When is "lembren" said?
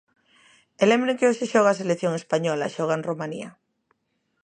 0.91-1.17